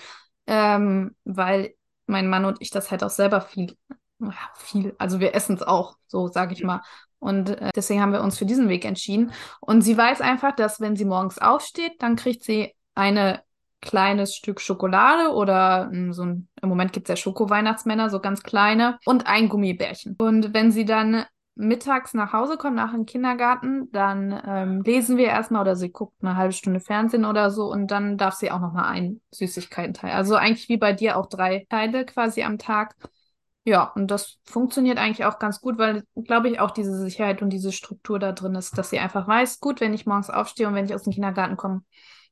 ähm, 0.47 1.15
weil 1.25 1.75
mein 2.07 2.29
Mann 2.29 2.45
und 2.45 2.59
ich 2.61 2.71
das 2.71 2.91
halt 2.91 3.05
auch 3.05 3.11
selber 3.11 3.41
viel, 3.41 3.77
viel, 4.57 4.95
also 4.99 5.21
wir 5.21 5.35
essen 5.35 5.57
es 5.57 5.63
auch, 5.63 5.97
so 6.07 6.27
sage 6.27 6.53
ich 6.53 6.65
mal. 6.65 6.83
Und 7.21 7.51
äh, 7.51 7.71
deswegen 7.77 8.01
haben 8.01 8.13
wir 8.13 8.23
uns 8.23 8.37
für 8.37 8.47
diesen 8.47 8.69
Weg 8.69 8.85
entschieden. 8.85 9.33
Und 9.61 9.83
sie 9.83 9.97
weiß 9.97 10.21
einfach, 10.21 10.57
dass 10.57 10.81
wenn 10.81 10.97
sie 10.97 11.05
morgens 11.05 11.39
aufsteht, 11.39 12.03
dann 12.03 12.17
kriegt 12.17 12.43
sie 12.43 12.75
eine 12.97 13.43
kleines 13.83 14.35
Stück 14.35 14.61
Schokolade 14.61 15.35
oder 15.35 15.91
mh, 15.93 16.13
so 16.15 16.25
ein, 16.25 16.49
im 16.63 16.69
Moment 16.71 16.93
gibt 16.93 17.09
es 17.09 17.11
ja 17.11 17.17
Schoko-Weihnachtsmänner, 17.17 18.09
so 18.09 18.21
ganz 18.21 18.43
kleine 18.43 18.99
und 19.05 19.27
ein 19.27 19.49
Gummibärchen. 19.51 20.17
Und 20.19 20.55
wenn 20.55 20.73
sie 20.73 20.87
dann 20.87 21.25
mittags 21.55 22.15
nach 22.15 22.33
Hause 22.33 22.57
kommt, 22.57 22.77
nach 22.77 22.93
dem 22.93 23.05
Kindergarten, 23.05 23.91
dann 23.93 24.41
ähm, 24.47 24.83
lesen 24.83 25.19
wir 25.19 25.27
erstmal 25.27 25.61
oder 25.63 25.77
sie 25.77 25.91
guckt 25.91 26.15
eine 26.23 26.37
halbe 26.37 26.55
Stunde 26.55 26.81
Fernsehen 26.81 27.27
oder 27.27 27.51
so 27.51 27.71
und 27.71 27.91
dann 27.91 28.17
darf 28.17 28.35
sie 28.35 28.51
auch 28.51 28.61
nochmal 28.61 28.85
einen 28.91 29.21
Süßigkeitenteil. 29.33 30.13
Also 30.13 30.37
eigentlich 30.37 30.69
wie 30.71 30.79
bei 30.79 30.95
dir 30.95 31.17
auch 31.19 31.27
drei 31.27 31.67
Teile 31.69 32.07
quasi 32.07 32.43
am 32.43 32.59
Tag. 32.59 32.95
Ja, 33.65 33.93
und 33.95 34.11
das 34.11 34.39
funktioniert 34.45 34.99
eigentlich 34.99 35.25
auch 35.25 35.39
ganz 35.39 35.61
gut, 35.61 35.79
weil, 35.79 36.03
glaube 36.17 36.49
ich, 36.49 36.59
auch 36.59 36.73
diese 36.73 36.97
Sicherheit 36.99 37.43
und 37.43 37.51
diese 37.51 37.71
Struktur 37.71 38.19
da 38.19 38.33
drin 38.33 38.57
ist, 38.57 38.77
dass 38.77 38.91
sie 38.91 38.99
einfach 38.99 39.29
weiß, 39.29 39.61
gut, 39.61 39.81
wenn 39.81 39.95
ich 39.95 40.05
morgens 40.05 40.31
aufstehe 40.31 40.67
und 40.67 40.75
wenn 40.75 40.87
ich 40.87 40.95
aus 40.95 41.05
dem 41.05 41.13
Kindergarten 41.13 41.57
komme, 41.57 41.83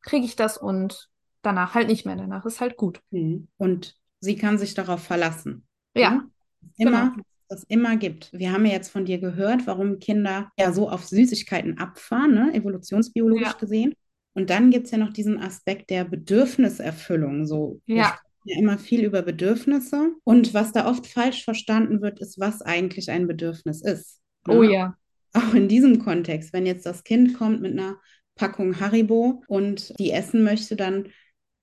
kriege 0.03 0.25
ich 0.25 0.35
das 0.35 0.57
und 0.59 1.09
danach 1.43 1.75
halt 1.75 1.89
nicht 1.89 2.07
mehr. 2.07 2.17
Danach 2.17 2.45
ist 2.47 2.61
halt 2.61 2.77
gut. 2.77 3.01
Mhm. 3.11 3.49
Und 3.57 3.97
sie 4.21 4.37
kann 4.37 4.59
sich 4.59 4.75
darauf 4.75 5.03
verlassen. 5.03 5.67
Ja, 5.95 6.11
ne? 6.11 6.31
Immer, 6.77 7.11
genau. 7.11 7.25
es 7.49 7.65
immer 7.65 7.97
gibt. 7.97 8.33
Wir 8.33 8.53
haben 8.53 8.67
ja 8.67 8.73
jetzt 8.73 8.91
von 8.91 9.05
dir 9.05 9.19
gehört, 9.19 9.67
warum 9.67 9.99
Kinder 9.99 10.51
ja 10.59 10.73
so 10.73 10.89
auf 10.91 11.05
Süßigkeiten 11.05 11.79
abfahren, 11.79 12.35
ne? 12.35 12.55
Evolutionsbiologisch 12.55 13.47
Ja. 13.49 13.53
gesehen. 13.55 13.95
Und 14.35 14.51
dann 14.51 14.71
gibt 14.71 14.87
es 14.87 14.93
ja 14.93 14.99
noch 14.99 15.13
diesen 15.13 15.39
Aspekt 15.41 15.91
der 15.91 16.05
Bedürfniserfüllung. 16.05 17.47
So, 17.47 17.81
Ja. 17.87 18.19
ja 18.45 18.59
immer 18.59 18.79
viel 18.79 19.05
über 19.05 19.23
Bedürfnisse. 19.23 20.13
Und 20.25 20.55
was 20.55 20.73
da 20.73 20.89
oft 20.89 21.07
falsch 21.07 21.45
verstanden 21.45 22.01
wird, 22.01 22.21
ist, 22.21 22.39
was 22.39 22.63
eigentlich 22.63 23.11
ein 23.11 23.27
Bedürfnis 23.27 23.83
ist. 23.83 24.21
Oh 24.49 24.63
ne? 24.63 24.73
ja. 24.73 24.97
auch 25.33 25.55
in 25.55 25.69
diesem 25.69 25.99
Kontext, 26.01 26.53
wenn 26.53 26.67
jetzt 26.67 26.87
das 26.87 27.05
Kind 27.05 27.35
kommt 27.35 27.61
mit 27.61 27.73
einer 27.73 28.01
Packung 28.35 28.81
Haribo 28.81 29.43
und 29.49 29.99
die 29.99 30.11
essen 30.13 30.43
möchte, 30.43 30.75
dann 30.77 31.09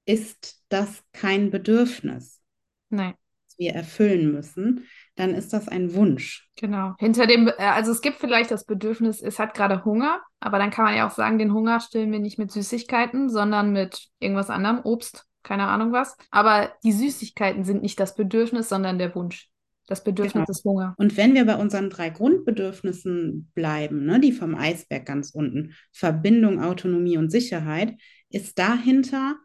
ist 0.08 0.64
das 0.70 1.04
kein 1.12 1.52
Bedürfnis, 1.52 2.42
Nein. 2.90 3.14
das 3.48 3.60
wir 3.60 3.74
erfüllen 3.74 4.32
müssen, 4.32 4.86
dann 5.16 5.36
ist 5.36 5.52
das 5.54 5.68
ein 5.68 5.94
Wunsch. 5.94 6.48
Genau. 6.56 6.96
Hinter 6.98 7.28
dem, 7.28 7.48
äh, 7.48 7.54
also 7.58 7.92
es 7.92 8.02
gibt 8.02 8.18
vielleicht 8.18 8.50
das 8.50 8.66
Bedürfnis, 8.66 9.22
es 9.22 9.38
hat 9.38 9.54
gerade 9.54 9.84
Hunger, 9.86 10.22
aber 10.40 10.58
dann 10.60 10.72
kann 10.72 10.86
man 10.86 10.96
ja 10.96 11.06
auch 11.08 11.12
sagen, 11.12 11.38
den 11.38 11.54
Hunger 11.54 11.80
stillen 11.82 12.12
wir 12.12 12.20
nicht 12.20 12.40
mit 12.40 12.52
Süßigkeiten, 12.52 13.30
sondern 13.30 13.74
mit 13.74 14.08
irgendwas 14.20 14.50
anderem, 14.50 14.80
Obst, 14.84 15.26
keine 15.44 15.68
Ahnung 15.68 15.92
was. 15.92 16.16
Aber 16.32 16.72
die 16.84 16.94
Süßigkeiten 16.94 17.64
sind 17.66 17.82
nicht 17.82 18.00
das 18.00 18.16
Bedürfnis, 18.16 18.70
sondern 18.70 18.98
der 18.98 19.14
Wunsch. 19.14 19.50
Das 19.88 20.04
Bedürfnis 20.04 20.34
Genau. 20.34 20.46
ist 20.50 20.66
Hunger. 20.66 20.96
Und 20.98 21.16
wenn 21.18 21.34
wir 21.34 21.46
bei 21.46 21.56
unseren 21.56 21.90
drei 21.90 22.10
Grundbedürfnissen 22.10 23.52
bleiben, 23.56 24.06
ne, 24.06 24.20
die 24.20 24.34
vom 24.34 24.56
Eisberg 24.56 25.06
ganz 25.06 25.32
unten, 25.32 25.74
Verbindung, 25.94 26.62
Autonomie 26.62 27.18
und 27.18 27.30
Sicherheit, 27.30 27.94
ist 28.30 28.60
dahinter 28.60 29.38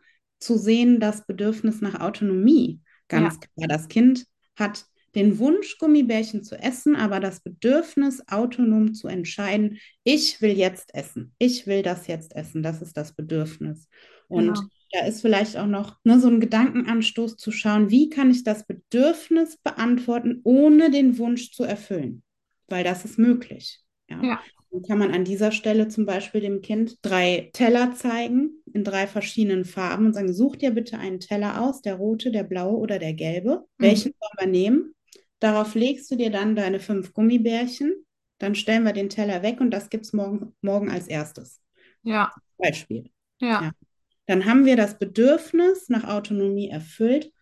zu 0.42 0.58
sehen 0.58 1.00
das 1.00 1.26
Bedürfnis 1.26 1.80
nach 1.80 2.00
Autonomie. 2.00 2.80
Ganz 3.08 3.38
klar, 3.40 3.68
das 3.68 3.88
Kind 3.88 4.26
hat 4.56 4.84
den 5.14 5.38
Wunsch, 5.38 5.76
Gummibärchen 5.78 6.42
zu 6.42 6.56
essen, 6.56 6.96
aber 6.96 7.20
das 7.20 7.40
Bedürfnis, 7.40 8.26
autonom 8.28 8.94
zu 8.94 9.08
entscheiden, 9.08 9.78
ich 10.04 10.40
will 10.40 10.52
jetzt 10.52 10.94
essen, 10.94 11.34
ich 11.38 11.66
will 11.66 11.82
das 11.82 12.06
jetzt 12.06 12.34
essen, 12.34 12.62
das 12.62 12.80
ist 12.80 12.96
das 12.96 13.12
Bedürfnis. 13.12 13.88
Und 14.28 14.54
Genau. 14.54 14.60
da 14.92 15.06
ist 15.06 15.20
vielleicht 15.20 15.58
auch 15.58 15.66
noch 15.66 15.98
ne, 16.04 16.18
so 16.18 16.28
ein 16.28 16.40
Gedankenanstoß 16.40 17.36
zu 17.36 17.50
schauen, 17.52 17.90
wie 17.90 18.08
kann 18.08 18.30
ich 18.30 18.42
das 18.44 18.66
Bedürfnis 18.66 19.58
beantworten, 19.58 20.40
ohne 20.44 20.90
den 20.90 21.18
Wunsch 21.18 21.52
zu 21.52 21.64
erfüllen, 21.64 22.22
weil 22.68 22.84
das 22.84 23.04
ist 23.04 23.18
möglich. 23.18 23.80
Ja. 24.08 24.22
Ja. 24.22 24.40
Dann 24.70 24.82
kann 24.82 24.98
man 24.98 25.12
an 25.12 25.24
dieser 25.24 25.52
Stelle 25.52 25.88
zum 25.88 26.06
Beispiel 26.06 26.40
dem 26.40 26.62
Kind 26.62 26.96
drei 27.02 27.50
Teller 27.52 27.92
zeigen 27.94 28.61
in 28.74 28.84
drei 28.84 29.06
verschiedenen 29.06 29.64
Farben 29.64 30.06
und 30.06 30.14
sagen, 30.14 30.32
such 30.32 30.56
dir 30.56 30.70
bitte 30.70 30.98
einen 30.98 31.20
Teller 31.20 31.60
aus, 31.60 31.82
der 31.82 31.96
rote, 31.96 32.30
der 32.30 32.44
blaue 32.44 32.76
oder 32.76 32.98
der 32.98 33.14
gelbe. 33.14 33.64
Mhm. 33.78 33.84
Welchen 33.84 34.12
wollen 34.18 34.38
wir 34.38 34.46
nehmen? 34.46 34.94
Darauf 35.40 35.74
legst 35.74 36.10
du 36.10 36.16
dir 36.16 36.30
dann 36.30 36.54
deine 36.54 36.80
fünf 36.80 37.12
Gummibärchen, 37.12 37.94
dann 38.38 38.54
stellen 38.54 38.84
wir 38.84 38.92
den 38.92 39.08
Teller 39.08 39.42
weg 39.42 39.60
und 39.60 39.70
das 39.70 39.90
gibt 39.90 40.04
es 40.04 40.12
morgen, 40.12 40.54
morgen 40.62 40.90
als 40.90 41.08
erstes. 41.08 41.60
Ja. 42.02 42.32
Beispiel. 42.58 43.10
Ja. 43.40 43.62
Ja. 43.62 43.72
Dann 44.26 44.44
haben 44.44 44.66
wir 44.66 44.76
das 44.76 44.98
Bedürfnis 44.98 45.88
nach 45.88 46.04
Autonomie 46.04 46.68
erfüllt, 46.68 47.32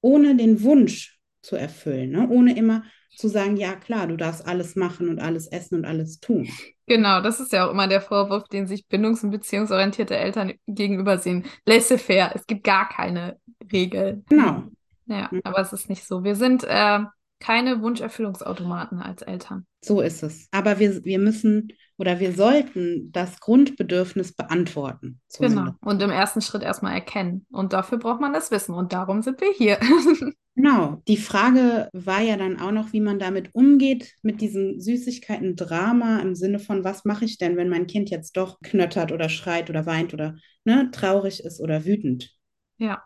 ohne 0.00 0.36
den 0.36 0.62
Wunsch 0.62 1.18
zu 1.40 1.56
erfüllen, 1.56 2.10
ne? 2.10 2.28
ohne 2.28 2.56
immer 2.56 2.84
zu 3.16 3.28
sagen, 3.28 3.56
ja 3.56 3.74
klar, 3.74 4.06
du 4.06 4.16
darfst 4.16 4.46
alles 4.46 4.76
machen 4.76 5.08
und 5.08 5.18
alles 5.18 5.46
essen 5.46 5.76
und 5.76 5.84
alles 5.86 6.20
tun. 6.20 6.48
Genau, 6.86 7.20
das 7.20 7.40
ist 7.40 7.52
ja 7.52 7.66
auch 7.66 7.70
immer 7.70 7.88
der 7.88 8.00
Vorwurf, 8.00 8.44
den 8.48 8.66
sich 8.66 8.86
bindungs- 8.88 9.24
und 9.24 9.30
beziehungsorientierte 9.30 10.16
Eltern 10.16 10.52
gegenüber 10.66 11.18
sehen. 11.18 11.44
Laissez-faire, 11.66 12.32
es 12.34 12.46
gibt 12.46 12.64
gar 12.64 12.88
keine 12.88 13.38
Regeln. 13.72 14.24
Genau. 14.28 14.64
Ja, 15.06 15.28
Mhm. 15.30 15.40
aber 15.44 15.58
es 15.60 15.72
ist 15.72 15.88
nicht 15.88 16.04
so. 16.04 16.24
Wir 16.24 16.36
sind 16.36 16.64
äh, 16.64 17.00
keine 17.40 17.82
Wunscherfüllungsautomaten 17.82 19.00
als 19.00 19.22
Eltern. 19.22 19.66
So 19.82 20.00
ist 20.00 20.22
es. 20.22 20.48
Aber 20.50 20.78
wir, 20.78 21.04
wir 21.04 21.18
müssen 21.18 21.68
oder 21.98 22.20
wir 22.20 22.32
sollten 22.32 23.10
das 23.12 23.40
Grundbedürfnis 23.40 24.34
beantworten. 24.34 25.20
Genau. 25.38 25.72
Und 25.80 26.02
im 26.02 26.10
ersten 26.10 26.40
Schritt 26.40 26.62
erstmal 26.62 26.94
erkennen. 26.94 27.46
Und 27.50 27.72
dafür 27.72 27.98
braucht 27.98 28.20
man 28.20 28.32
das 28.32 28.50
Wissen. 28.50 28.74
Und 28.74 28.92
darum 28.92 29.22
sind 29.22 29.40
wir 29.40 29.52
hier. 29.52 29.78
Genau. 30.56 31.02
Die 31.06 31.18
Frage 31.18 31.90
war 31.92 32.22
ja 32.22 32.36
dann 32.36 32.58
auch 32.58 32.72
noch, 32.72 32.92
wie 32.94 33.00
man 33.00 33.18
damit 33.18 33.54
umgeht, 33.54 34.14
mit 34.22 34.40
diesem 34.40 34.80
Süßigkeiten-Drama 34.80 36.20
im 36.20 36.34
Sinne 36.34 36.58
von, 36.58 36.82
was 36.82 37.04
mache 37.04 37.26
ich 37.26 37.36
denn, 37.36 37.56
wenn 37.56 37.68
mein 37.68 37.86
Kind 37.86 38.08
jetzt 38.08 38.36
doch 38.38 38.58
knöttert 38.62 39.12
oder 39.12 39.28
schreit 39.28 39.68
oder 39.68 39.84
weint 39.84 40.14
oder 40.14 40.36
ne, 40.64 40.90
traurig 40.92 41.44
ist 41.44 41.60
oder 41.60 41.84
wütend. 41.84 42.34
ja. 42.78 43.02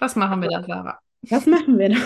Was 0.00 0.16
machen 0.16 0.42
wir 0.42 0.48
da, 0.48 0.62
Sarah? 0.64 0.98
Was 1.30 1.46
machen 1.46 1.78
wir 1.78 1.90
da? 1.90 1.96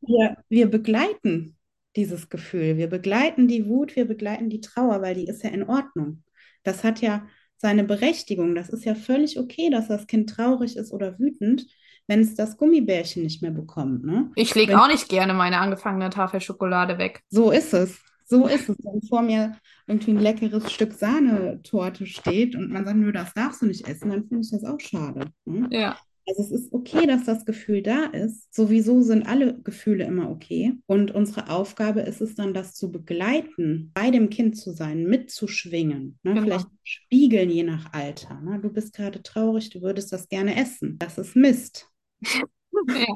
Wir, 0.00 0.36
wir 0.48 0.70
begleiten 0.70 1.56
dieses 1.96 2.28
Gefühl. 2.28 2.76
Wir 2.76 2.86
begleiten 2.86 3.48
die 3.48 3.66
Wut, 3.66 3.96
wir 3.96 4.06
begleiten 4.06 4.50
die 4.50 4.60
Trauer, 4.60 5.02
weil 5.02 5.16
die 5.16 5.26
ist 5.26 5.42
ja 5.42 5.50
in 5.50 5.68
Ordnung. 5.68 6.22
Das 6.62 6.84
hat 6.84 7.00
ja 7.00 7.26
seine 7.56 7.84
Berechtigung. 7.84 8.54
Das 8.54 8.68
ist 8.68 8.84
ja 8.84 8.94
völlig 8.94 9.38
okay, 9.38 9.68
dass 9.68 9.88
das 9.88 10.06
Kind 10.06 10.30
traurig 10.30 10.76
ist 10.76 10.92
oder 10.92 11.18
wütend, 11.18 11.66
wenn 12.06 12.20
es 12.20 12.34
das 12.34 12.56
Gummibärchen 12.56 13.22
nicht 13.22 13.42
mehr 13.42 13.50
bekommt. 13.50 14.04
Ne? 14.04 14.30
Ich 14.34 14.54
lege 14.54 14.80
auch 14.80 14.88
nicht 14.88 15.08
gerne 15.08 15.34
meine 15.34 15.58
angefangene 15.58 16.10
Tafel 16.10 16.40
Schokolade 16.40 16.98
weg. 16.98 17.22
So 17.28 17.50
ist 17.50 17.72
es. 17.74 17.98
So 18.26 18.46
ist 18.46 18.68
es. 18.68 18.76
Wenn 18.82 19.02
vor 19.02 19.22
mir 19.22 19.56
irgendwie 19.86 20.12
ein 20.12 20.18
leckeres 20.18 20.72
Stück 20.72 20.94
Sahnetorte 20.94 22.06
steht 22.06 22.56
und 22.56 22.70
man 22.70 22.84
sagt, 22.84 22.96
nö, 22.96 23.12
das 23.12 23.34
darfst 23.34 23.62
du 23.62 23.66
nicht 23.66 23.86
essen, 23.86 24.10
dann 24.10 24.26
finde 24.26 24.42
ich 24.44 24.50
das 24.50 24.64
auch 24.64 24.80
schade. 24.80 25.30
Ne? 25.44 25.68
Ja. 25.70 25.98
Also 26.26 26.40
es 26.42 26.50
ist 26.50 26.72
okay, 26.72 27.06
dass 27.06 27.24
das 27.24 27.44
Gefühl 27.44 27.82
da 27.82 28.04
ist. 28.04 28.54
Sowieso 28.54 29.02
sind 29.02 29.26
alle 29.26 29.60
Gefühle 29.60 30.04
immer 30.04 30.30
okay. 30.30 30.72
Und 30.86 31.10
unsere 31.10 31.50
Aufgabe 31.50 32.00
ist 32.00 32.22
es 32.22 32.34
dann, 32.34 32.54
das 32.54 32.72
zu 32.72 32.90
begleiten, 32.90 33.90
bei 33.92 34.10
dem 34.10 34.30
Kind 34.30 34.56
zu 34.56 34.72
sein, 34.72 35.04
mitzuschwingen. 35.04 36.18
Ne? 36.22 36.32
Genau. 36.32 36.42
Vielleicht 36.42 36.68
spiegeln 36.82 37.50
je 37.50 37.62
nach 37.62 37.92
Alter. 37.92 38.40
Ne? 38.40 38.58
Du 38.58 38.70
bist 38.70 38.94
gerade 38.94 39.22
traurig, 39.22 39.68
du 39.68 39.82
würdest 39.82 40.14
das 40.14 40.28
gerne 40.30 40.56
essen. 40.56 40.98
Das 40.98 41.18
ist 41.18 41.36
Mist. 41.36 41.90
Ja. 42.88 43.06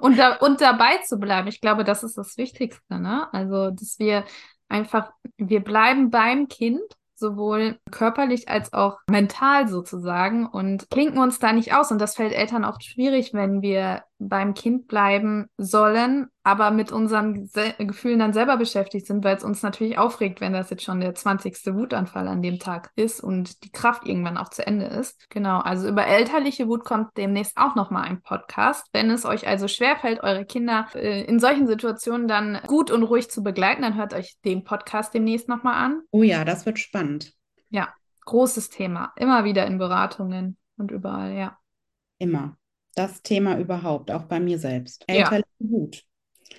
Und, 0.00 0.18
da, 0.18 0.36
und 0.36 0.60
dabei 0.60 0.98
zu 0.98 1.18
bleiben, 1.18 1.48
ich 1.48 1.60
glaube, 1.60 1.84
das 1.84 2.02
ist 2.02 2.16
das 2.18 2.36
Wichtigste, 2.38 2.98
ne? 2.98 3.32
Also, 3.32 3.70
dass 3.70 3.98
wir 3.98 4.24
einfach, 4.68 5.12
wir 5.36 5.60
bleiben 5.60 6.10
beim 6.10 6.48
Kind, 6.48 6.80
sowohl 7.14 7.78
körperlich 7.90 8.48
als 8.48 8.72
auch 8.72 8.98
mental 9.08 9.68
sozusagen 9.68 10.46
und 10.46 10.90
klinken 10.90 11.18
uns 11.18 11.38
da 11.38 11.52
nicht 11.52 11.74
aus. 11.74 11.90
Und 11.90 11.98
das 11.98 12.14
fällt 12.14 12.32
Eltern 12.32 12.64
oft 12.64 12.84
schwierig, 12.84 13.32
wenn 13.32 13.62
wir 13.62 14.02
beim 14.18 14.54
Kind 14.54 14.88
bleiben 14.88 15.48
sollen, 15.58 16.28
aber 16.42 16.70
mit 16.70 16.92
unseren 16.92 17.46
Se 17.46 17.74
Gefühlen 17.78 18.18
dann 18.18 18.32
selber 18.32 18.56
beschäftigt 18.56 19.06
sind, 19.06 19.24
weil 19.24 19.36
es 19.36 19.44
uns 19.44 19.62
natürlich 19.62 19.98
aufregt, 19.98 20.40
wenn 20.40 20.52
das 20.52 20.70
jetzt 20.70 20.84
schon 20.84 21.00
der 21.00 21.14
20. 21.14 21.74
Wutanfall 21.74 22.28
an 22.28 22.42
dem 22.42 22.58
Tag 22.58 22.90
ist 22.96 23.20
und 23.20 23.64
die 23.64 23.70
Kraft 23.70 24.06
irgendwann 24.06 24.38
auch 24.38 24.48
zu 24.48 24.66
Ende 24.66 24.86
ist. 24.86 25.28
Genau, 25.28 25.58
also 25.58 25.88
über 25.88 26.06
elterliche 26.06 26.68
Wut 26.68 26.84
kommt 26.84 27.16
demnächst 27.16 27.56
auch 27.56 27.74
nochmal 27.74 28.04
ein 28.04 28.22
Podcast. 28.22 28.88
Wenn 28.92 29.10
es 29.10 29.24
euch 29.24 29.46
also 29.46 29.68
schwerfällt, 29.68 30.22
eure 30.22 30.44
Kinder 30.44 30.86
äh, 30.94 31.24
in 31.24 31.38
solchen 31.38 31.66
Situationen 31.66 32.28
dann 32.28 32.60
gut 32.66 32.90
und 32.90 33.02
ruhig 33.02 33.30
zu 33.30 33.42
begleiten, 33.42 33.82
dann 33.82 33.96
hört 33.96 34.14
euch 34.14 34.36
den 34.44 34.64
Podcast 34.64 35.14
demnächst 35.14 35.48
nochmal 35.48 35.74
an. 35.74 36.02
Oh 36.10 36.22
ja, 36.22 36.44
das 36.44 36.64
wird 36.64 36.78
spannend. 36.78 37.34
Ja, 37.68 37.92
großes 38.24 38.70
Thema. 38.70 39.12
Immer 39.16 39.44
wieder 39.44 39.66
in 39.66 39.78
Beratungen 39.78 40.56
und 40.76 40.90
überall, 40.90 41.34
ja. 41.34 41.58
Immer. 42.18 42.56
Das 42.96 43.22
Thema 43.22 43.58
überhaupt, 43.58 44.10
auch 44.10 44.24
bei 44.24 44.40
mir 44.40 44.58
selbst. 44.58 45.04
Ja. 45.08 45.16
Elterliche 45.16 45.46
Wut. 45.60 46.02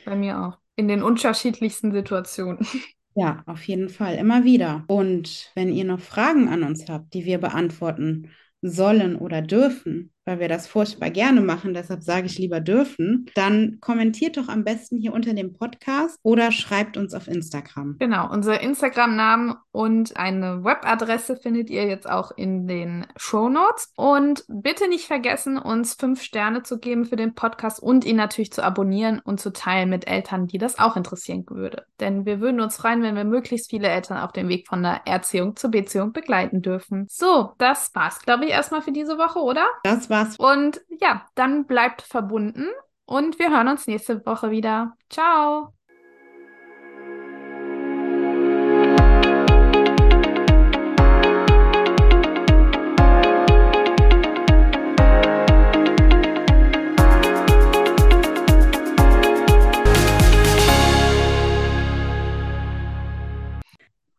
Bei 0.06 0.16
mir 0.16 0.40
auch. 0.40 0.58
In 0.78 0.88
den 0.88 1.04
unterschiedlichsten 1.04 1.92
Situationen. 1.92 2.66
Ja, 3.20 3.42
auf 3.48 3.64
jeden 3.64 3.90
Fall, 3.90 4.14
immer 4.14 4.44
wieder. 4.44 4.84
Und 4.88 5.52
wenn 5.56 5.74
ihr 5.74 5.86
noch 5.86 6.00
Fragen 6.00 6.50
an 6.50 6.62
uns 6.62 6.88
habt, 6.88 7.16
die 7.16 7.26
wir 7.26 7.40
beantworten 7.40 8.30
sollen 8.62 9.16
oder 9.16 9.42
dürfen, 9.42 10.14
weil 10.28 10.40
wir 10.40 10.50
das 10.50 10.68
furchtbar 10.68 11.10
gerne 11.10 11.42
machen, 11.42 11.74
deshalb 11.74 12.04
sage 12.04 12.28
ich 12.28 12.38
lieber 12.38 12.60
dürfen, 12.60 13.28
dann 13.34 13.78
kommentiert 13.80 14.38
doch 14.38 14.50
am 14.50 14.64
besten 14.64 14.98
hier 14.98 15.14
unter 15.14 15.34
dem 15.34 15.54
Podcast 15.54 16.20
oder 16.22 16.52
schreibt 16.52 16.98
uns 16.98 17.14
auf 17.14 17.28
Instagram. 17.28 17.96
Genau, 17.98 18.30
unser 18.30 18.60
Instagram-Namen 18.60 19.56
und 19.72 20.18
eine 20.18 20.64
Webadresse 20.64 21.38
findet 21.38 21.70
ihr 21.70 21.86
jetzt 21.86 22.10
auch 22.10 22.32
in 22.36 22.68
den 22.68 23.06
Show 23.16 23.48
Notes. 23.48 23.94
Und 23.96 24.44
bitte 24.48 24.90
nicht 24.90 25.06
vergessen, 25.06 25.58
uns 25.58 25.94
fünf 25.94 26.22
Sterne 26.24 26.64
zu 26.64 26.80
geben 26.80 27.06
für 27.06 27.16
den 27.16 27.36
Podcast 27.36 27.82
und 27.82 28.04
ihn 28.04 28.16
natürlich 28.16 28.52
zu 28.52 28.64
abonnieren 28.64 29.22
und 29.24 29.40
zu 29.40 29.54
teilen 29.54 29.90
mit 29.90 30.08
Eltern, 30.08 30.48
die 30.48 30.58
das 30.58 30.80
auch 30.80 30.98
interessieren 30.98 31.46
würde. 31.48 31.86
Denn 32.00 32.26
wir 32.26 32.42
würden 32.42 32.60
uns 32.60 32.78
freuen, 32.78 33.04
wenn 33.04 33.16
wir 33.16 33.24
möglichst 33.24 33.70
viele 33.70 33.88
Eltern 33.88 34.18
auf 34.18 34.32
dem 34.32 34.50
Weg 34.50 34.68
von 34.68 34.82
der 34.82 35.02
Erziehung 35.06 35.56
zur 35.56 35.70
Beziehung 35.70 36.12
begleiten 36.12 36.64
dürfen. 36.64 37.06
So, 37.08 37.54
das 37.60 37.94
war's, 37.94 38.20
glaube 38.20 38.46
ich, 38.46 38.52
erstmal 38.52 38.82
für 38.82 38.92
diese 38.92 39.20
Woche, 39.20 39.40
oder? 39.40 39.68
Das 39.84 40.10
war's. 40.18 40.38
Und 40.38 40.82
ja, 41.02 41.26
dann 41.36 41.66
bleibt 41.66 42.02
verbunden 42.02 42.68
und 43.06 43.40
wir 43.40 43.52
hören 43.52 43.68
uns 43.68 43.88
nächste 43.88 44.26
Woche 44.26 44.52
wieder. 44.52 44.96
Ciao! 45.10 45.77